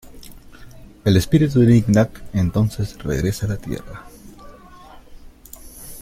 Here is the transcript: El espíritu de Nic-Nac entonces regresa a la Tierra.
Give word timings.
El 1.05 1.15
espíritu 1.15 1.59
de 1.59 1.67
Nic-Nac 1.67 2.23
entonces 2.33 2.97
regresa 3.03 3.45
a 3.45 3.49
la 3.49 3.57
Tierra. 3.57 4.05